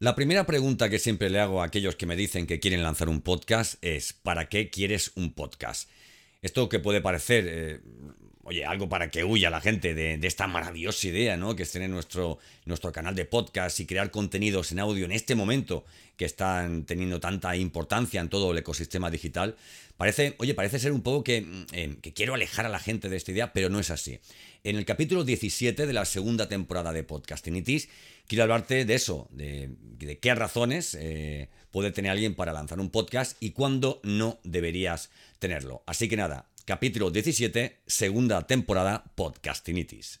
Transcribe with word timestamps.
La 0.00 0.14
primera 0.14 0.46
pregunta 0.46 0.88
que 0.88 1.00
siempre 1.00 1.28
le 1.28 1.40
hago 1.40 1.60
a 1.60 1.64
aquellos 1.64 1.96
que 1.96 2.06
me 2.06 2.14
dicen 2.14 2.46
que 2.46 2.60
quieren 2.60 2.84
lanzar 2.84 3.08
un 3.08 3.20
podcast 3.20 3.82
es 3.82 4.12
¿para 4.12 4.48
qué 4.48 4.70
quieres 4.70 5.10
un 5.16 5.32
podcast? 5.32 5.90
Esto 6.40 6.68
que 6.68 6.78
puede 6.78 7.00
parecer, 7.00 7.46
eh, 7.48 7.80
oye, 8.44 8.64
algo 8.64 8.88
para 8.88 9.10
que 9.10 9.24
huya 9.24 9.50
la 9.50 9.60
gente 9.60 9.94
de, 9.94 10.14
esta 10.22 10.46
maravillosa 10.46 11.08
idea, 11.08 11.36
¿no? 11.36 11.56
Que 11.56 11.64
es 11.64 11.72
tener 11.72 11.90
nuestro, 11.90 12.38
nuestro 12.64 12.92
canal 12.92 13.16
de 13.16 13.24
podcast 13.24 13.80
y 13.80 13.86
crear 13.86 14.12
contenidos 14.12 14.70
en 14.70 14.78
audio 14.78 15.04
en 15.04 15.10
este 15.10 15.34
momento 15.34 15.84
que 16.18 16.24
están 16.24 16.84
teniendo 16.84 17.20
tanta 17.20 17.56
importancia 17.56 18.20
en 18.20 18.28
todo 18.28 18.50
el 18.50 18.58
ecosistema 18.58 19.08
digital. 19.08 19.56
Parece, 19.96 20.34
oye, 20.38 20.52
parece 20.52 20.80
ser 20.80 20.92
un 20.92 21.00
poco 21.00 21.22
que, 21.22 21.42
mm, 21.42 21.66
eh, 21.72 21.96
que 22.02 22.12
quiero 22.12 22.34
alejar 22.34 22.66
a 22.66 22.68
la 22.68 22.80
gente 22.80 23.08
de 23.08 23.16
esta 23.16 23.30
idea, 23.30 23.52
pero 23.52 23.70
no 23.70 23.78
es 23.78 23.90
así. 23.90 24.18
En 24.64 24.76
el 24.76 24.84
capítulo 24.84 25.22
17 25.22 25.86
de 25.86 25.92
la 25.92 26.04
segunda 26.04 26.48
temporada 26.48 26.92
de 26.92 27.04
Podcastinitis, 27.04 27.88
quiero 28.26 28.42
hablarte 28.42 28.84
de 28.84 28.94
eso, 28.94 29.28
de, 29.30 29.70
qué 30.20 30.34
razones 30.34 30.96
eh, 31.00 31.48
puede 31.70 31.92
tener 31.92 32.10
alguien 32.10 32.34
para 32.34 32.52
lanzar 32.52 32.80
un 32.80 32.90
podcast 32.90 33.40
y 33.40 33.52
cuándo 33.52 34.00
no 34.02 34.40
deberías 34.42 35.10
tenerlo. 35.38 35.84
Así 35.86 36.08
que 36.08 36.16
nada, 36.16 36.48
capítulo 36.64 37.12
17, 37.12 37.78
segunda 37.86 38.44
temporada, 38.48 39.04
Podcastinitis. 39.14 40.20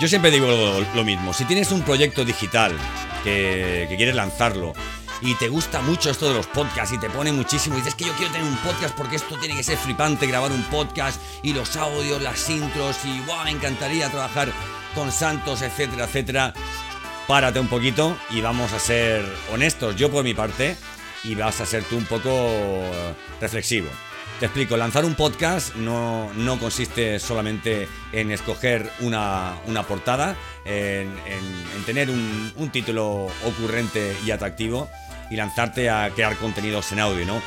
Yo 0.00 0.08
siempre 0.08 0.30
digo 0.30 0.48
lo, 0.94 1.04
mismo, 1.04 1.34
si 1.34 1.44
tienes 1.44 1.70
un 1.72 1.82
proyecto 1.82 2.24
digital 2.24 2.72
que, 3.22 3.84
quieres 3.98 4.14
lanzarlo 4.14 4.72
y 5.20 5.34
te 5.34 5.50
gusta 5.50 5.82
mucho 5.82 6.08
esto 6.08 6.26
de 6.26 6.32
los 6.32 6.46
podcasts 6.46 6.94
y 6.94 6.98
te 6.98 7.10
pone 7.10 7.32
muchísimo 7.32 7.76
y 7.76 7.80
dices 7.80 7.96
que 7.96 8.06
yo 8.06 8.14
quiero 8.14 8.32
tener 8.32 8.48
un 8.48 8.56
podcast 8.56 8.96
porque 8.96 9.16
esto 9.16 9.36
tiene 9.38 9.54
que 9.56 9.62
ser 9.62 9.76
flipante, 9.76 10.26
grabar 10.26 10.52
un 10.52 10.62
podcast 10.70 11.20
y 11.42 11.52
los 11.52 11.76
audios, 11.76 12.22
las 12.22 12.48
intros 12.48 12.96
y 13.04 13.20
wow, 13.26 13.44
me 13.44 13.50
encantaría 13.50 14.08
trabajar 14.08 14.50
con 14.94 15.12
Santos, 15.12 15.60
etcétera, 15.60 16.06
etcétera. 16.06 16.54
Párate 17.28 17.60
un 17.60 17.68
poquito 17.68 18.16
y 18.30 18.40
vamos 18.40 18.72
a 18.72 18.78
ser 18.78 19.22
honestos, 19.52 19.96
yo 19.96 20.10
por 20.10 20.24
mi 20.24 20.32
parte, 20.32 20.78
y 21.24 21.34
vas 21.34 21.60
a 21.60 21.66
ser 21.66 21.84
tú 21.84 21.98
un 21.98 22.06
poco 22.06 22.30
eh, 22.30 23.14
reflexivo. 23.38 23.90
Te 24.40 24.46
explico, 24.46 24.78
lanzar 24.78 25.04
un 25.04 25.16
podcast 25.16 25.74
no, 25.76 26.30
consiste 26.58 27.18
solamente 27.18 27.86
en 28.10 28.30
escoger 28.30 28.90
una, 29.00 29.52
portada, 29.86 30.34
en, 30.64 31.12
tener 31.84 32.08
un, 32.08 32.50
un, 32.56 32.70
título 32.70 33.26
ocurrente 33.44 34.16
y 34.24 34.30
atractivo 34.30 34.88
y 35.30 35.36
lanzarte 35.36 35.90
a 35.90 36.08
crear 36.14 36.36
contenidos 36.36 36.90
en 36.92 37.00
audio, 37.00 37.26
¿no? 37.26 37.42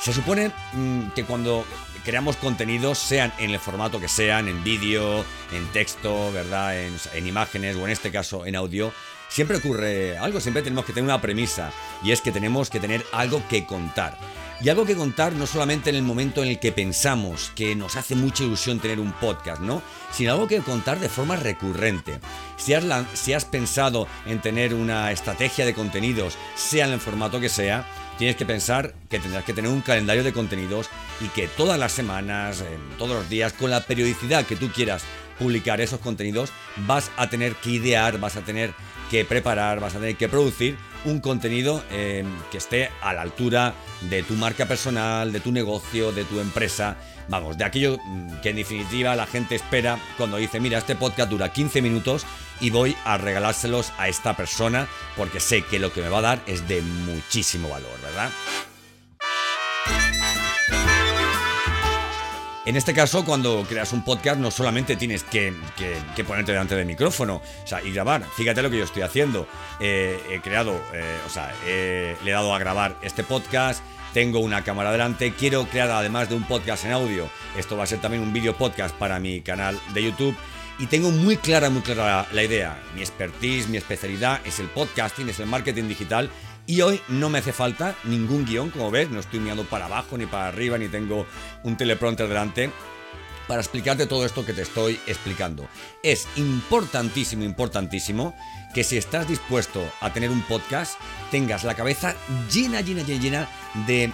Se 0.00 0.12
supone 0.12 0.50
mm, 0.74 1.12
que 1.14 1.24
cuando 1.24 1.64
creamos 2.04 2.36
contenidos, 2.36 2.98
sean 2.98 3.32
en 3.38 3.50
el 3.50 3.58
formato 3.58 4.00
que 4.00 4.08
sean, 4.08 4.48
en 4.48 4.62
vídeo, 4.62 5.24
en 5.52 5.66
texto, 5.72 6.30
¿verdad? 6.32 6.80
En, 6.80 6.94
en 7.14 7.26
imágenes 7.26 7.76
o 7.76 7.84
en 7.84 7.90
este 7.90 8.10
caso 8.10 8.46
en 8.46 8.56
audio, 8.56 8.92
siempre 9.28 9.56
ocurre 9.56 10.16
algo, 10.18 10.40
siempre 10.40 10.62
tenemos 10.62 10.84
que 10.84 10.92
tener 10.92 11.04
una 11.04 11.20
premisa 11.20 11.72
y 12.02 12.12
es 12.12 12.20
que 12.20 12.30
tenemos 12.30 12.70
que 12.70 12.80
tener 12.80 13.04
algo 13.12 13.42
que 13.48 13.66
contar. 13.66 14.16
Y 14.60 14.68
algo 14.68 14.86
que 14.86 14.94
contar 14.94 15.32
no 15.32 15.46
solamente 15.46 15.90
en 15.90 15.96
el 15.96 16.02
momento 16.02 16.42
en 16.42 16.48
el 16.48 16.60
que 16.60 16.72
pensamos 16.72 17.50
que 17.56 17.74
nos 17.74 17.96
hace 17.96 18.14
mucha 18.14 18.44
ilusión 18.44 18.78
tener 18.78 19.00
un 19.00 19.12
podcast, 19.12 19.60
¿no? 19.60 19.82
Sino 20.12 20.32
algo 20.32 20.46
que 20.46 20.60
contar 20.60 21.00
de 21.00 21.08
forma 21.08 21.36
recurrente. 21.36 22.20
Si 22.56 22.72
has, 22.72 22.84
si 23.14 23.32
has 23.32 23.44
pensado 23.44 24.06
en 24.26 24.40
tener 24.40 24.72
una 24.72 25.10
estrategia 25.10 25.66
de 25.66 25.74
contenidos, 25.74 26.38
sea 26.54 26.86
en 26.86 26.92
el 26.92 27.00
formato 27.00 27.40
que 27.40 27.48
sea, 27.48 27.84
tienes 28.18 28.36
que 28.36 28.46
pensar 28.46 28.94
que 29.08 29.18
tendrás 29.18 29.44
que 29.44 29.52
tener 29.52 29.70
un 29.70 29.80
calendario 29.80 30.24
de 30.24 30.32
contenidos 30.32 30.90
y 31.20 31.28
que 31.28 31.48
todas 31.48 31.78
las 31.78 31.92
semanas, 31.92 32.64
todos 32.98 33.16
los 33.16 33.28
días, 33.28 33.52
con 33.52 33.70
la 33.70 33.80
periodicidad 33.80 34.46
que 34.46 34.56
tú 34.56 34.70
quieras 34.70 35.04
publicar 35.38 35.80
esos 35.80 36.00
contenidos, 36.00 36.52
vas 36.86 37.10
a 37.16 37.28
tener 37.28 37.54
que 37.56 37.70
idear, 37.70 38.18
vas 38.18 38.36
a 38.36 38.42
tener 38.42 38.72
que 39.10 39.24
preparar, 39.24 39.80
vas 39.80 39.94
a 39.94 39.98
tener 40.00 40.16
que 40.16 40.28
producir 40.28 40.76
un 41.04 41.20
contenido 41.20 41.82
em, 41.90 42.26
que 42.50 42.58
esté 42.58 42.90
a 43.02 43.12
la 43.12 43.22
altura 43.22 43.74
de 44.02 44.22
tu 44.22 44.34
marca 44.34 44.66
personal, 44.66 45.32
de 45.32 45.40
tu 45.40 45.52
negocio, 45.52 46.12
de 46.12 46.24
tu 46.24 46.40
empresa. 46.40 46.96
Vamos, 47.28 47.56
de 47.56 47.64
aquello 47.64 47.98
mm, 48.04 48.40
que 48.42 48.50
en 48.50 48.56
definitiva 48.56 49.16
la 49.16 49.26
gente 49.26 49.54
espera 49.54 49.98
cuando 50.16 50.36
dice, 50.36 50.60
mira, 50.60 50.78
este 50.78 50.96
podcast 50.96 51.30
dura 51.30 51.52
15 51.52 51.82
minutos 51.82 52.26
y 52.60 52.70
voy 52.70 52.96
a 53.04 53.18
regalárselos 53.18 53.92
a 53.98 54.08
esta 54.08 54.36
persona 54.36 54.88
porque 55.16 55.40
sé 55.40 55.62
que 55.62 55.78
lo 55.78 55.92
que 55.92 56.02
me 56.02 56.08
va 56.08 56.18
a 56.18 56.22
dar 56.22 56.42
es 56.46 56.66
de 56.68 56.82
muchísimo 56.82 57.68
valor, 57.68 58.00
¿verdad? 58.02 58.30
En 62.66 62.76
este 62.76 62.94
caso, 62.94 63.26
cuando 63.26 63.66
creas 63.68 63.92
un 63.92 64.02
podcast, 64.02 64.40
no 64.40 64.50
solamente 64.50 64.96
tienes 64.96 65.22
que, 65.22 65.52
ponerte 66.26 66.52
delante 66.52 66.74
del 66.74 66.86
micrófono 66.86 67.42
y 67.84 67.92
grabar. 67.92 68.24
Fíjate 68.36 68.62
lo 68.62 68.70
que 68.70 68.78
yo 68.78 68.84
estoy 68.84 69.02
haciendo. 69.02 69.46
Eh, 69.80 70.18
he 70.30 70.40
creado, 70.40 70.80
eh, 70.94 71.18
o 71.26 71.28
sea, 71.28 71.52
le 71.62 72.14
he 72.24 72.30
dado 72.30 72.54
a 72.54 72.58
grabar 72.58 72.96
este 73.02 73.22
podcast. 73.22 73.84
Tengo 74.14 74.38
una 74.38 74.64
cámara 74.64 74.92
delante. 74.92 75.34
Quiero 75.34 75.66
crear, 75.66 75.90
además 75.90 76.30
de 76.30 76.36
un 76.36 76.44
podcast 76.44 76.86
en 76.86 76.92
audio, 76.92 77.28
esto 77.58 77.76
va 77.76 77.84
a 77.84 77.86
ser 77.86 78.00
también 78.00 78.22
un 78.22 78.32
video 78.32 78.56
podcast 78.56 78.94
para 78.96 79.20
mi 79.20 79.42
canal 79.42 79.78
de 79.92 80.02
YouTube. 80.02 80.34
Y 80.78 80.86
tengo 80.86 81.10
muy 81.10 81.36
clara, 81.36 81.68
muy 81.68 81.82
clara 81.82 82.26
la 82.32 82.42
idea. 82.42 82.82
Mi 82.94 83.02
expertise, 83.02 83.68
mi 83.68 83.76
especialidad 83.76 84.40
es 84.46 84.58
el 84.58 84.68
podcasting, 84.68 85.28
es 85.28 85.38
el 85.38 85.46
marketing 85.46 85.86
digital 85.86 86.30
y 86.66 86.80
hoy 86.80 87.00
no 87.08 87.28
me 87.30 87.38
hace 87.38 87.52
falta 87.52 87.94
ningún 88.04 88.44
guion, 88.44 88.70
como 88.70 88.90
ves, 88.90 89.10
no 89.10 89.20
estoy 89.20 89.40
mirando 89.40 89.64
para 89.64 89.86
abajo 89.86 90.16
ni 90.16 90.26
para 90.26 90.48
arriba, 90.48 90.78
ni 90.78 90.88
tengo 90.88 91.26
un 91.62 91.76
teleprompter 91.76 92.28
delante 92.28 92.70
para 93.46 93.60
explicarte 93.60 94.06
todo 94.06 94.24
esto 94.24 94.46
que 94.46 94.54
te 94.54 94.62
estoy 94.62 94.98
explicando. 95.06 95.68
Es 96.02 96.26
importantísimo, 96.36 97.44
importantísimo 97.44 98.34
que 98.74 98.82
si 98.82 98.96
estás 98.96 99.28
dispuesto 99.28 99.88
a 100.00 100.12
tener 100.12 100.30
un 100.30 100.42
podcast, 100.42 100.98
tengas 101.30 101.62
la 101.62 101.74
cabeza 101.74 102.16
llena, 102.52 102.80
llena, 102.80 103.02
llena, 103.02 103.20
llena 103.20 103.48
de, 103.86 104.12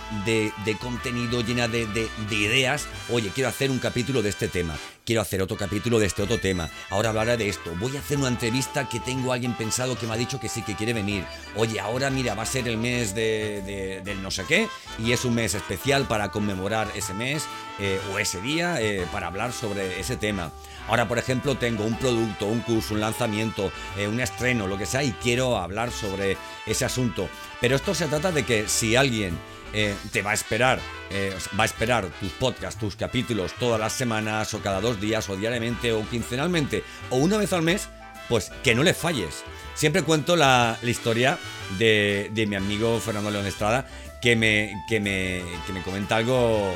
de, 0.65 0.79
contenido, 0.79 1.41
llena 1.41 1.67
de, 1.67 1.87
de, 1.87 2.37
ideas. 2.37 2.87
Oye, 3.11 3.31
quiero 3.35 3.49
hacer 3.49 3.71
un 3.71 3.79
capítulo 3.79 4.21
de 4.21 4.29
este 4.29 4.49
tema, 4.49 4.77
quiero 5.07 5.23
hacer 5.23 5.41
otro 5.41 5.57
capítulo 5.57 5.99
de 5.99 6.07
este 6.07 6.23
otro 6.23 6.39
tema, 6.39 6.69
ahora 6.91 7.09
hablaré 7.09 7.39
de 7.39 7.49
esto, 7.49 7.75
voy 7.81 7.97
a 7.97 8.01
hacer 8.01 8.19
una 8.19 8.29
entrevista 8.29 8.87
que 8.87 9.01
tengo 9.01 9.33
a 9.33 9.35
alguien 9.37 9.55
pensado 9.55 9.99
que 9.99 10.07
me 10.07 10.13
ha 10.13 10.19
dicho 10.19 10.39
que 10.39 10.51
sí, 10.51 10.61
que 10.63 10.77
quiere 10.77 10.93
venir. 10.93 11.25
Oye, 11.57 11.81
ahora 11.81 12.11
mira, 12.11 12.35
va 12.35 12.43
a 12.43 12.47
ser 12.47 12.69
el 12.69 12.77
mes 12.77 13.15
de, 13.15 14.03
del 14.05 14.23
no 14.23 14.31
sé 14.31 14.45
qué 14.45 14.69
y 14.99 15.13
es 15.13 15.25
un 15.25 15.35
mes 15.35 15.55
especial 15.55 16.07
para 16.07 16.31
conmemorar 16.31 16.93
ese 16.95 17.15
mes 17.15 17.47
eh, 17.79 17.99
o 18.13 18.19
ese 18.19 18.43
día 18.43 18.79
eh, 18.79 19.07
para 19.11 19.29
hablar 19.29 19.53
sobre 19.53 19.99
ese 19.99 20.17
tema. 20.17 20.53
Ahora, 20.91 21.07
por 21.07 21.19
ejemplo, 21.19 21.57
tengo 21.57 21.85
un 21.85 21.97
producto, 21.97 22.47
un 22.47 22.61
curso, 22.61 22.95
un 22.95 23.01
lanzamiento, 23.01 23.71
eh, 23.97 24.09
un 24.09 24.21
estreno, 24.51 24.67
lo 24.67 24.77
que 24.77 24.87
sea, 24.87 25.03
y 25.03 25.13
quiero 25.13 25.57
hablar 25.57 25.91
sobre 25.91 26.37
ese 26.67 26.85
asunto. 26.85 27.29
Pero 27.61 27.77
esto 27.77 27.95
se 27.95 28.07
trata 28.07 28.33
de 28.33 28.45
que 28.45 28.69
si 28.69 28.97
alguien 28.97 29.39
eh, 29.73 29.95
te 30.13 30.23
va 30.23 30.33
a 30.33 30.35
esperar, 30.35 30.81
eh, 31.11 31.35
va 31.59 31.63
a 31.63 31.67
esperar 31.67 32.07
tus 32.21 32.33
podcasts, 32.33 32.81
tus 32.81 32.97
capítulos 32.97 33.53
todas 33.59 33.79
las 33.79 33.93
semanas, 33.93 34.53
o 34.55 34.61
cada 34.61 34.81
dos 34.81 35.01
días, 35.01 35.29
o 35.29 35.37
diariamente, 35.37 35.93
o 35.93 36.09
quincenalmente, 36.09 36.83
o 37.11 37.17
una 37.17 37.37
vez 37.37 37.53
al 37.53 37.63
mes, 37.63 37.89
pues 38.29 38.51
que 38.65 38.75
no 38.75 38.83
le 38.83 38.95
falles. 38.95 39.45
Siempre 39.75 40.03
cuento 40.03 40.35
la, 40.35 40.79
historia 40.83 41.39
de, 41.79 42.47
mi 42.49 42.57
amigo 42.57 42.99
Fernando 42.99 43.31
León 43.31 43.47
Estrada, 43.47 43.87
que 44.21 44.37
me, 44.37 44.75
que 44.89 45.01
me, 45.01 45.43
que 45.67 45.73
me 45.73 45.83
comenta 45.83 46.17
algo 46.17 46.75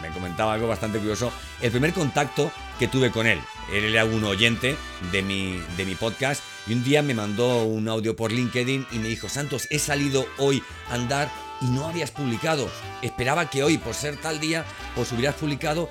me 0.00 0.08
comentaba 0.10 0.54
algo 0.54 0.66
bastante 0.66 0.98
curioso. 0.98 1.32
El 1.60 1.70
primer 1.70 1.92
contacto 1.92 2.50
que 2.78 2.88
tuve 2.88 3.10
con 3.10 3.26
él. 3.26 3.40
Él 3.72 3.84
era 3.84 4.04
un 4.04 4.24
oyente 4.24 4.76
de 5.12 5.22
mi, 5.22 5.60
de 5.76 5.84
mi 5.84 5.94
podcast 5.94 6.42
y 6.68 6.74
un 6.74 6.84
día 6.84 7.02
me 7.02 7.14
mandó 7.14 7.64
un 7.64 7.88
audio 7.88 8.14
por 8.14 8.30
LinkedIn 8.30 8.86
y 8.92 8.98
me 8.98 9.08
dijo, 9.08 9.28
Santos, 9.28 9.66
he 9.70 9.78
salido 9.78 10.26
hoy 10.36 10.62
a 10.90 10.94
andar 10.94 11.30
y 11.60 11.66
no 11.66 11.86
habías 11.86 12.10
publicado. 12.10 12.68
Esperaba 13.02 13.48
que 13.48 13.62
hoy, 13.62 13.78
por 13.78 13.94
ser 13.94 14.16
tal 14.16 14.38
día, 14.38 14.64
pues 14.94 15.10
hubieras 15.12 15.36
publicado. 15.36 15.88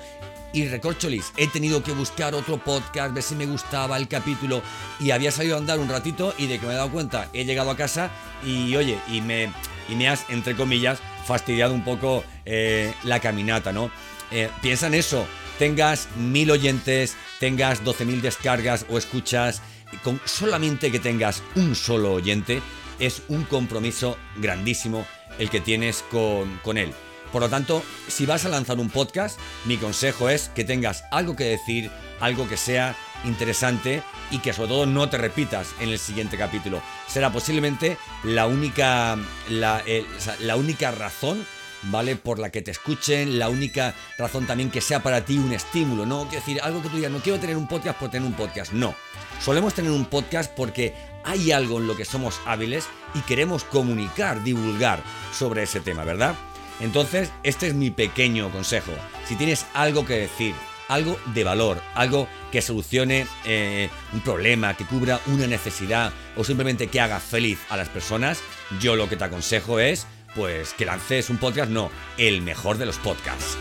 y 0.50 0.66
recorcholis, 0.66 1.34
he 1.36 1.46
tenido 1.46 1.82
que 1.82 1.92
buscar 1.92 2.34
otro 2.34 2.56
podcast, 2.56 3.12
ver 3.12 3.22
si 3.22 3.34
me 3.34 3.44
gustaba 3.44 3.98
el 3.98 4.08
capítulo 4.08 4.62
y 4.98 5.10
había 5.10 5.30
salido 5.30 5.56
a 5.56 5.58
andar 5.58 5.78
un 5.78 5.90
ratito 5.90 6.32
y 6.38 6.46
de 6.46 6.58
que 6.58 6.66
me 6.66 6.72
he 6.72 6.76
dado 6.76 6.90
cuenta 6.90 7.28
he 7.34 7.44
llegado 7.44 7.70
a 7.70 7.76
casa 7.76 8.10
y 8.42 8.74
oye, 8.74 8.98
y 9.08 9.20
me, 9.20 9.52
y 9.90 9.94
me 9.94 10.08
has, 10.08 10.24
entre 10.30 10.56
comillas, 10.56 11.00
fastidiado 11.26 11.74
un 11.74 11.84
poco 11.84 12.24
eh, 12.46 12.94
la 13.04 13.20
caminata, 13.20 13.72
¿no? 13.72 13.90
Eh, 14.30 14.48
piensa 14.62 14.86
en 14.86 14.94
eso, 14.94 15.26
tengas 15.58 16.08
mil 16.16 16.50
oyentes, 16.50 17.14
tengas 17.40 17.84
12.000 17.84 18.22
descargas 18.22 18.86
o 18.88 18.96
escuchas, 18.96 19.60
con 20.02 20.20
solamente 20.24 20.90
que 20.90 20.98
tengas 20.98 21.42
un 21.54 21.74
solo 21.74 22.14
oyente, 22.14 22.62
es 22.98 23.22
un 23.28 23.44
compromiso 23.44 24.16
grandísimo 24.36 25.06
el 25.38 25.50
que 25.50 25.60
tienes 25.60 26.04
con, 26.10 26.58
con 26.64 26.78
él. 26.78 26.92
Por 27.32 27.42
lo 27.42 27.48
tanto, 27.48 27.82
si 28.08 28.24
vas 28.24 28.44
a 28.44 28.48
lanzar 28.48 28.78
un 28.78 28.88
podcast, 28.88 29.38
mi 29.66 29.76
consejo 29.76 30.30
es 30.30 30.48
que 30.48 30.64
tengas 30.64 31.04
algo 31.10 31.36
que 31.36 31.44
decir, 31.44 31.90
algo 32.20 32.48
que 32.48 32.56
sea 32.56 32.96
interesante 33.24 34.02
y 34.30 34.38
que 34.38 34.52
sobre 34.52 34.68
todo 34.68 34.86
no 34.86 35.08
te 35.08 35.18
repitas 35.18 35.74
en 35.80 35.90
el 35.90 35.98
siguiente 35.98 36.38
capítulo. 36.38 36.80
Será 37.06 37.30
posiblemente 37.30 37.98
la 38.24 38.46
única, 38.46 39.18
la, 39.50 39.82
eh, 39.86 40.06
la 40.40 40.56
única 40.56 40.90
razón 40.90 41.44
¿vale? 41.84 42.16
Por 42.16 42.38
la 42.38 42.50
que 42.50 42.62
te 42.62 42.70
escuchen, 42.70 43.38
la 43.38 43.48
única 43.48 43.94
razón 44.18 44.46
también 44.46 44.70
que 44.70 44.80
sea 44.80 45.02
para 45.02 45.24
ti 45.24 45.38
un 45.38 45.52
estímulo, 45.52 46.06
¿no? 46.06 46.28
Quiero 46.28 46.44
decir, 46.44 46.60
algo 46.62 46.82
que 46.82 46.88
tú 46.88 46.96
digas, 46.96 47.12
no 47.12 47.20
quiero 47.20 47.38
tener 47.38 47.56
un 47.56 47.68
podcast 47.68 47.98
por 47.98 48.10
tener 48.10 48.26
un 48.26 48.34
podcast, 48.34 48.72
no. 48.72 48.94
Solemos 49.40 49.74
tener 49.74 49.90
un 49.90 50.04
podcast 50.06 50.52
porque 50.54 50.94
hay 51.24 51.52
algo 51.52 51.78
en 51.78 51.86
lo 51.86 51.96
que 51.96 52.04
somos 52.04 52.40
hábiles 52.46 52.86
y 53.14 53.20
queremos 53.20 53.64
comunicar, 53.64 54.42
divulgar 54.42 55.02
sobre 55.32 55.62
ese 55.62 55.80
tema, 55.80 56.04
¿verdad? 56.04 56.34
Entonces, 56.80 57.30
este 57.42 57.68
es 57.68 57.74
mi 57.74 57.90
pequeño 57.90 58.50
consejo. 58.50 58.92
Si 59.26 59.36
tienes 59.36 59.66
algo 59.74 60.06
que 60.06 60.14
decir, 60.14 60.54
algo 60.88 61.18
de 61.34 61.44
valor, 61.44 61.80
algo 61.94 62.28
que 62.50 62.62
solucione 62.62 63.26
eh, 63.44 63.90
un 64.12 64.20
problema, 64.20 64.74
que 64.74 64.86
cubra 64.86 65.20
una 65.26 65.46
necesidad 65.46 66.12
o 66.36 66.44
simplemente 66.44 66.88
que 66.88 67.00
haga 67.00 67.20
feliz 67.20 67.58
a 67.68 67.76
las 67.76 67.88
personas, 67.88 68.40
yo 68.80 68.96
lo 68.96 69.08
que 69.08 69.16
te 69.16 69.24
aconsejo 69.24 69.80
es 69.80 70.06
pues 70.34 70.74
que 70.74 70.84
lances 70.84 71.30
un 71.30 71.38
podcast, 71.38 71.70
no, 71.70 71.90
el 72.16 72.42
mejor 72.42 72.78
de 72.78 72.86
los 72.86 72.98
podcasts. 72.98 73.58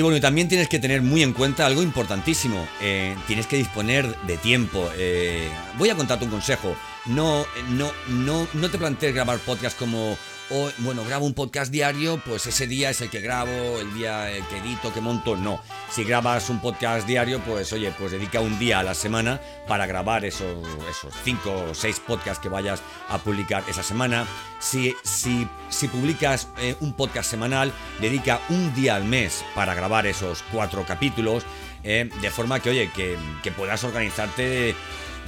Y 0.00 0.02
bueno, 0.02 0.18
también 0.18 0.48
tienes 0.48 0.66
que 0.66 0.78
tener 0.78 1.02
muy 1.02 1.22
en 1.22 1.34
cuenta 1.34 1.66
algo 1.66 1.82
importantísimo. 1.82 2.66
Eh, 2.80 3.14
tienes 3.26 3.46
que 3.46 3.58
disponer 3.58 4.16
de 4.22 4.38
tiempo. 4.38 4.88
Eh, 4.96 5.50
voy 5.76 5.90
a 5.90 5.94
contarte 5.94 6.24
un 6.24 6.30
consejo. 6.30 6.74
No, 7.04 7.44
no, 7.68 7.92
no, 8.08 8.48
no 8.54 8.70
te 8.70 8.78
plantees 8.78 9.14
grabar 9.14 9.38
podcast 9.40 9.78
como 9.78 10.16
o 10.50 10.70
bueno, 10.78 11.04
grabo 11.04 11.26
un 11.26 11.34
podcast 11.34 11.70
diario, 11.70 12.20
pues 12.24 12.46
ese 12.46 12.66
día 12.66 12.90
es 12.90 13.00
el 13.00 13.10
que 13.10 13.20
grabo, 13.20 13.78
el 13.78 13.94
día 13.94 14.28
que 14.48 14.58
edito, 14.58 14.92
que 14.92 15.00
monto, 15.00 15.36
no. 15.36 15.60
Si 15.90 16.04
grabas 16.04 16.50
un 16.50 16.60
podcast 16.60 17.06
diario, 17.06 17.40
pues 17.40 17.72
oye, 17.72 17.92
pues 17.98 18.12
dedica 18.12 18.40
un 18.40 18.58
día 18.58 18.80
a 18.80 18.82
la 18.82 18.94
semana 18.94 19.40
para 19.68 19.86
grabar 19.86 20.24
esos, 20.24 20.66
esos 20.88 21.14
cinco 21.24 21.66
o 21.70 21.74
seis 21.74 22.00
podcasts 22.00 22.42
que 22.42 22.48
vayas 22.48 22.82
a 23.08 23.18
publicar 23.18 23.62
esa 23.68 23.82
semana. 23.82 24.26
Si, 24.58 24.94
si, 25.02 25.48
si 25.68 25.88
publicas 25.88 26.48
eh, 26.58 26.76
un 26.80 26.94
podcast 26.94 27.30
semanal, 27.30 27.72
dedica 28.00 28.40
un 28.48 28.74
día 28.74 28.96
al 28.96 29.04
mes 29.04 29.44
para 29.54 29.74
grabar 29.74 30.06
esos 30.06 30.42
cuatro 30.52 30.84
capítulos, 30.84 31.44
eh, 31.82 32.10
de 32.20 32.30
forma 32.30 32.60
que, 32.60 32.70
oye, 32.70 32.90
que, 32.94 33.16
que 33.42 33.52
puedas 33.52 33.84
organizarte 33.84 34.74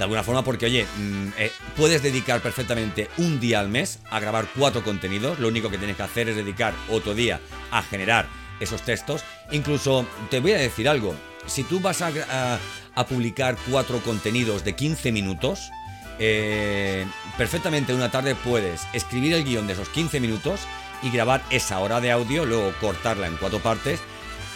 de 0.03 0.05
alguna 0.05 0.23
forma 0.23 0.43
porque, 0.43 0.65
oye, 0.65 0.85
mm, 0.97 1.27
eh, 1.37 1.49
puedes 1.77 2.03
dedicar 2.03 2.41
perfectamente 2.41 3.07
un 3.19 3.39
día 3.39 3.61
al 3.61 3.69
mes 3.69 3.99
a 4.11 4.19
grabar 4.19 4.49
cuatro 4.53 4.83
contenidos, 4.83 5.39
lo 5.39 5.47
único 5.47 5.69
que 5.69 5.77
tienes 5.77 5.95
que 5.95 6.03
hacer 6.03 6.27
es 6.27 6.35
dedicar 6.35 6.73
otro 6.89 7.15
día 7.15 7.39
a 7.71 7.81
generar 7.83 8.27
esos 8.59 8.81
textos. 8.81 9.23
Incluso 9.51 10.05
te 10.29 10.41
voy 10.41 10.51
a 10.51 10.57
decir 10.57 10.89
algo, 10.89 11.15
si 11.45 11.63
tú 11.63 11.79
vas 11.79 12.01
a, 12.01 12.59
publicar 13.07 13.55
cuatro 13.71 13.99
contenidos 13.99 14.65
de 14.65 14.75
15 14.75 15.13
minutos, 15.13 15.71
eh, 16.19 17.05
perfectamente 17.37 17.93
una 17.93 18.11
tarde 18.11 18.35
puedes 18.35 18.81
escribir 18.91 19.33
el 19.35 19.45
guion 19.45 19.67
de 19.67 19.73
esos 19.73 19.87
15 19.87 20.19
minutos 20.19 20.59
y 21.01 21.11
grabar 21.11 21.41
esa 21.49 21.79
hora 21.79 22.01
de 22.01 22.11
audio, 22.11 22.45
luego 22.45 22.73
cortarla 22.81 23.27
en 23.27 23.37
cuatro 23.37 23.59
partes 23.59 24.01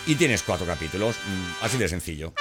y 0.06 0.16
tienes 0.16 0.44
cuatro 0.44 0.66
capítulos, 0.66 1.16
mm, 1.16 1.64
así 1.64 1.78
de 1.78 1.88
sencillo. 1.88 2.34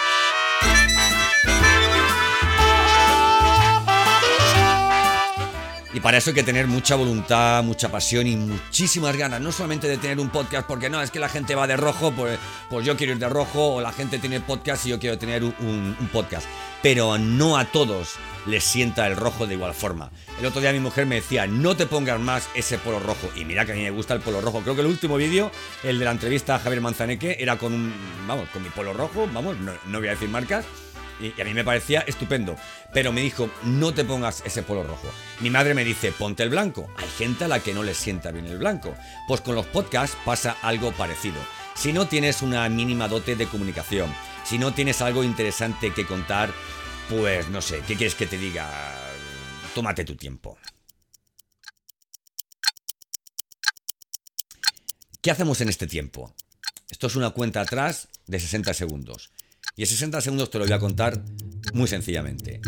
Y 5.96 6.00
para 6.00 6.18
eso 6.18 6.28
hay 6.28 6.34
que 6.34 6.42
tener 6.42 6.66
mucha 6.66 6.94
voluntad, 6.94 7.64
mucha 7.64 7.88
pasión 7.88 8.26
y 8.26 8.36
muchísimas 8.36 9.16
ganas. 9.16 9.40
No 9.40 9.50
solamente 9.50 9.88
de 9.88 9.96
tener 9.96 10.20
un 10.20 10.28
podcast, 10.28 10.66
porque 10.68 10.90
no, 10.90 11.00
es 11.00 11.10
que 11.10 11.18
la 11.18 11.30
gente 11.30 11.54
va 11.54 11.66
de 11.66 11.74
rojo, 11.74 12.12
pues, 12.12 12.38
pues 12.68 12.84
yo 12.84 12.98
quiero 12.98 13.14
ir 13.14 13.18
de 13.18 13.30
rojo, 13.30 13.76
o 13.76 13.80
la 13.80 13.92
gente 13.92 14.18
tiene 14.18 14.40
podcast 14.40 14.84
y 14.84 14.90
yo 14.90 14.98
quiero 14.98 15.16
tener 15.16 15.42
un, 15.42 15.96
podcast. 16.12 16.46
Pero 16.82 17.16
no 17.16 17.56
a 17.56 17.64
todos 17.64 18.16
les 18.44 18.62
sienta 18.62 19.06
el 19.06 19.16
rojo 19.16 19.46
de 19.46 19.54
igual 19.54 19.72
forma. 19.72 20.10
El 20.38 20.44
otro 20.44 20.60
día 20.60 20.70
mi 20.70 20.80
mujer 20.80 21.06
me 21.06 21.14
decía, 21.14 21.46
no 21.46 21.78
te 21.78 21.86
pongas 21.86 22.20
más 22.20 22.46
ese 22.54 22.76
polo 22.76 22.98
rojo. 22.98 23.30
Y 23.34 23.46
mira 23.46 23.64
que 23.64 23.72
a 23.72 23.74
mí 23.74 23.80
me 23.80 23.90
gusta 23.90 24.12
el 24.12 24.20
polo 24.20 24.42
rojo. 24.42 24.60
Creo 24.60 24.74
que 24.74 24.82
el 24.82 24.88
último 24.88 25.16
vídeo, 25.16 25.50
el 25.82 25.98
de 25.98 26.04
la 26.04 26.10
entrevista 26.10 26.56
a 26.56 26.58
Javier 26.58 26.82
Manzaneque, 26.82 27.38
era 27.40 27.56
con 27.56 27.72
un, 27.72 27.94
vamos, 28.28 28.50
con 28.50 28.62
mi 28.62 28.68
polo 28.68 28.92
rojo, 28.92 29.26
vamos, 29.32 29.56
no 29.58 29.98
voy 29.98 30.08
a 30.08 30.10
decir 30.10 30.28
marcas 30.28 30.66
y, 31.20 31.40
a 31.40 31.44
mí 31.44 31.54
me 31.54 31.64
parecía 31.64 32.00
estupendo. 32.00 32.56
Pero 32.92 33.12
me 33.12 33.20
dijo, 33.20 33.50
no 33.64 33.92
te 33.94 34.04
pongas 34.04 34.42
ese 34.44 34.62
polo 34.62 34.82
rojo. 34.82 35.08
Mi 35.40 35.50
madre 35.50 35.74
me 35.74 35.84
dice, 35.84 36.12
ponte 36.12 36.42
el 36.42 36.50
blanco. 36.50 36.88
Hay 36.96 37.08
gente 37.18 37.44
a 37.44 37.48
la 37.48 37.60
que 37.60 37.74
no 37.74 37.82
le 37.82 37.94
sienta 37.94 38.30
bien 38.30 38.46
el 38.46 38.58
blanco. 38.58 38.94
Pues 39.28 39.40
con 39.40 39.54
los 39.54 39.66
podcasts 39.66 40.16
pasa 40.24 40.56
algo 40.62 40.92
parecido. 40.92 41.40
Si 41.74 41.92
no 41.92 42.06
tienes 42.08 42.42
una 42.42 42.68
mínima 42.68 43.08
dote 43.08 43.36
de 43.36 43.46
comunicación, 43.46 44.12
si 44.44 44.58
no 44.58 44.72
tienes 44.72 45.02
algo 45.02 45.24
interesante 45.24 45.92
que 45.92 46.06
contar, 46.06 46.50
pues 47.08 47.48
no 47.48 47.60
sé, 47.60 47.82
¿qué 47.86 47.96
quieres 47.96 48.14
que 48.14 48.26
te 48.26 48.38
diga? 48.38 48.68
Tómate 49.74 50.04
tu 50.04 50.16
tiempo. 50.16 50.58
¿Qué 55.20 55.30
hacemos 55.30 55.60
en 55.60 55.68
este 55.68 55.86
tiempo? 55.86 56.34
Esto 56.88 57.08
es 57.08 57.16
una 57.16 57.30
cuenta 57.30 57.60
atrás 57.60 58.08
de 58.26 58.38
60 58.38 58.72
segundos. 58.74 59.32
Y 59.78 59.82
en 59.82 59.88
60 59.88 60.22
segundos 60.22 60.50
te 60.50 60.58
lo 60.58 60.64
voy 60.64 60.72
a 60.72 60.78
contar 60.78 61.22
muy 61.74 61.86
sencillamente. 61.86 62.62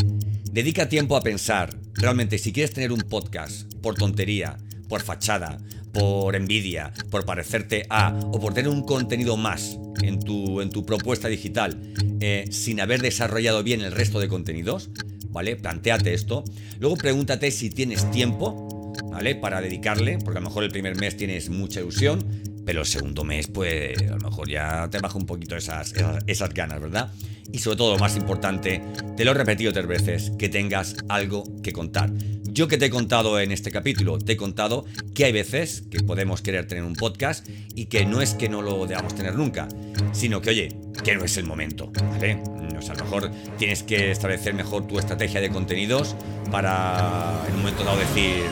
Dedica 0.53 0.91
tiempo 0.91 1.17
a 1.17 1.23
pensar, 1.23 1.75
realmente, 1.95 2.37
si 2.37 2.53
quieres 2.53 2.75
tener 2.75 2.93
un 2.93 3.01
podcast 3.01 3.73
por 3.77 3.95
tontería, 3.95 4.59
por 4.91 5.01
fachada, 5.01 5.59
por 5.95 6.37
envidia, 6.37 6.93
por 7.11 7.25
parecerte 7.25 7.87
a, 7.89 8.15
o 8.31 8.39
por 8.39 8.53
tener 8.53 8.71
un 8.71 8.83
contenido 8.83 9.39
más 9.39 9.79
en 10.03 10.21
tu, 10.21 10.61
en 10.61 10.69
tu 10.69 10.85
propuesta 10.85 11.29
digital, 11.29 11.95
eh, 12.21 12.45
sin 12.51 12.79
haber 12.79 13.01
desarrollado 13.01 13.63
bien 13.63 13.81
el 13.81 13.93
resto 13.93 14.21
de 14.21 14.29
contenidos, 14.29 14.91
¿vale? 15.31 15.57
Plantéate 15.57 16.13
esto. 16.13 16.45
Luego 16.79 16.99
pregúntate 16.99 17.51
si 17.53 17.71
tienes 17.71 18.11
tiempo, 18.11 18.93
¿vale? 19.11 19.35
Para 19.35 19.63
dedicarle, 19.63 20.19
porque 20.19 20.41
a 20.41 20.43
lo 20.43 20.49
mejor 20.49 20.63
el 20.63 20.71
primer 20.71 20.97
mes 20.97 21.17
tienes 21.17 21.49
mucha 21.49 21.81
ilusión, 21.81 22.23
pero 22.69 22.81
el 22.81 22.87
segundo 22.87 23.25
mes, 23.25 23.47
pues 23.47 23.97
a 23.97 24.17
lo 24.17 24.29
mejor 24.29 24.47
ya 24.47 24.91
te 24.91 24.99
baja 24.99 25.17
un 25.17 25.25
poquito 25.25 25.57
esas, 25.57 25.95
esas, 26.27 26.53
ganas, 26.53 26.79
¿verdad? 26.79 27.11
Y 27.51 27.61
sobre 27.61 27.79
todo, 27.79 27.95
lo 27.95 27.99
más 27.99 28.15
importante, 28.15 28.83
te 29.17 29.25
lo 29.25 29.31
he 29.31 29.35
repetido 29.35 29.73
tres 29.73 29.87
veces, 29.87 30.33
que 30.39 30.51
tengas 30.51 30.97
algo 31.09 31.45
que 31.63 31.73
contar. 31.73 32.11
Yo 32.45 32.69
que 32.69 32.77
te 32.77 32.85
he 32.85 32.91
contado 32.91 33.41
en 33.41 33.53
este 33.53 33.71
capítulo, 33.71 34.19
te 34.19 34.33
he 34.33 34.37
contado 34.37 34.85
que 35.15 35.25
hay 35.25 35.33
veces 35.33 35.85
que 35.91 36.01
podemos 36.01 36.43
querer 36.43 36.67
tener 36.67 36.85
un 36.85 36.95
podcast 36.95 37.49
y 37.75 37.87
que 37.87 38.05
no 38.05 38.21
es 38.21 38.35
que 38.35 38.51
no 38.51 38.61
lo 38.61 38.85
debamos 38.87 39.15
tener 39.15 39.35
nunca, 39.35 39.67
sino 40.13 40.43
que, 40.43 40.51
oye, 40.51 40.69
que 41.03 41.17
no 41.17 41.25
es 41.25 41.39
el 41.39 41.47
momento. 41.47 41.91
O 41.91 42.83
sea, 42.83 42.95
a 42.95 42.99
lo 42.99 43.05
mejor 43.05 43.31
tienes 43.57 43.83
que 43.83 44.11
establecer 44.11 44.53
mejor 44.53 44.87
tu 44.87 44.99
estrategia 44.99 45.41
de 45.41 45.49
contenidos 45.49 46.15
para 46.51 47.45
en 47.49 47.55
un 47.55 47.61
momento 47.61 47.83
dado 47.83 47.97
decir, 47.97 48.43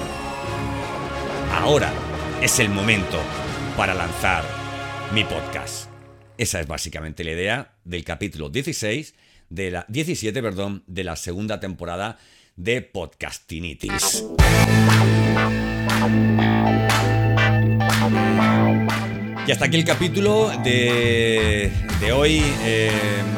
ahora 1.53 1.93
es 2.41 2.59
el 2.61 2.71
momento 2.71 3.19
para 3.77 3.95
lanzar 3.95 4.43
mi 5.13 5.25
podcast. 5.25 5.91
Esa 6.39 6.61
es 6.61 6.67
básicamente 6.67 7.25
la 7.25 7.33
idea 7.33 7.75
del 7.85 8.05
capítulo 8.05 8.49
16 8.49 9.15
de 9.51 9.71
la 9.71 9.85
17, 9.89 10.43
perdón, 10.43 10.83
de 10.87 11.05
la 11.05 11.17
segunda 11.17 11.61
temporada 11.61 12.19
de 12.57 12.81
Podcastinitis. 12.81 14.25
Y 19.47 19.53
hasta 19.53 19.67
aquí 19.67 19.77
el 19.77 19.85
capítulo 19.85 20.51
de, 20.65 21.71
hoy. 22.15 22.43
Eh, 22.65 22.91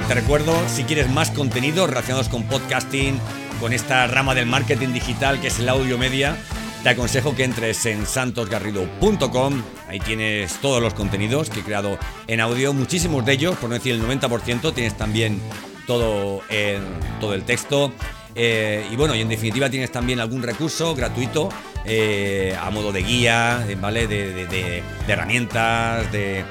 te 0.06 0.14
recuerdo, 0.14 0.56
si 0.68 0.84
quieres 0.84 1.10
más 1.10 1.30
contenido 1.30 1.86
relacionados 1.86 2.28
con 2.28 2.44
podcasting, 2.44 3.18
con 3.60 3.72
esta 3.72 4.06
rama 4.06 4.34
del 4.34 4.46
marketing 4.46 4.92
digital 4.92 5.40
que 5.40 5.48
es 5.48 5.58
el 5.58 5.68
audio 5.68 5.98
media, 5.98 6.38
te 6.82 6.88
aconsejo 6.90 7.34
que 7.34 7.44
entres 7.44 7.84
en 7.86 8.06
santosgarrido.com. 8.06 9.62
Ahí 9.88 10.00
tienes 10.00 10.54
todos 10.60 10.82
los 10.82 10.94
contenidos 10.94 11.50
que 11.50 11.60
he 11.60 11.62
creado 11.62 11.98
en 12.26 12.40
audio, 12.40 12.72
muchísimos 12.72 13.24
de 13.24 13.32
ellos, 13.32 13.56
por 13.56 13.68
no 13.68 13.74
decir 13.74 13.94
el 13.94 14.02
90%. 14.02 14.72
Tienes 14.74 14.96
también 14.96 15.40
todo, 15.86 16.42
el 16.50 17.42
texto. 17.44 17.92
Eh, 18.34 18.86
y 18.90 18.96
bueno, 18.96 19.14
y 19.14 19.20
en 19.20 19.28
definitiva 19.28 19.68
tienes 19.68 19.90
también 19.90 20.20
algún 20.20 20.42
recurso 20.42 20.94
gratuito 20.94 21.48
eh, 21.84 22.56
a 22.60 22.70
modo 22.70 22.92
de 22.92 23.02
guía, 23.02 23.66
¿vale? 23.80 24.06
De, 24.06 24.82
herramientas, 25.08 26.12
de, 26.12 26.44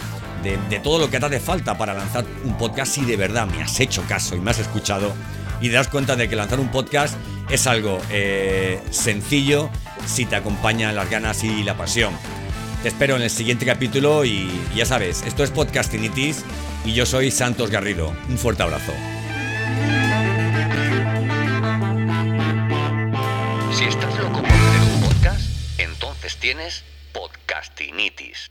todo 0.84 1.00
lo 1.00 1.10
que 1.10 1.20
te 1.20 1.26
hace 1.26 1.40
falta 1.40 1.78
para 1.78 1.94
lanzar 1.94 2.26
un 2.44 2.58
podcast 2.58 2.94
si 2.94 3.06
de 3.06 3.16
verdad 3.16 3.48
me 3.48 3.62
has 3.62 3.80
hecho 3.80 4.04
caso 4.08 4.36
y 4.36 4.40
me 4.40 4.52
has 4.52 4.60
escuchado 4.60 5.14
y 5.60 5.68
te 5.68 5.74
das 5.74 5.88
cuenta 5.88 6.16
de 6.16 6.30
que 6.30 6.36
lanzar 6.36 6.60
un 6.60 6.70
podcast 6.70 7.16
es 7.50 7.68
algo 7.68 8.00
eh, 8.12 8.80
sencillo 8.92 9.70
si 10.08 10.26
te 10.26 10.36
acompañan 10.36 10.96
las 10.96 11.10
ganas 11.10 11.44
y 11.44 11.64
la 11.64 11.78
pasión. 11.78 12.18
Te 12.82 12.90
espero 12.90 13.16
en 13.16 13.22
el 13.22 13.30
siguiente 13.30 13.66
capítulo 13.66 14.26
y 14.26 14.50
ya 14.76 14.86
sabes, 14.86 15.24
esto 15.24 15.44
es 15.44 15.52
Podcastinitis 15.52 16.44
y 16.86 16.94
yo 16.94 17.06
soy 17.06 17.32
Santos 17.32 17.70
Garrido. 17.70 18.16
Un 18.30 18.38
fuerte 18.38 18.64
abrazo. 18.64 18.94
Si 23.74 23.84
estás 23.84 24.18
loco 24.20 24.42
por 24.42 24.52
hacer 24.52 24.94
un 24.94 25.02
podcast, 25.02 25.80
entonces 25.80 26.38
tienes 26.38 26.84
podcastinitis. 27.14 28.50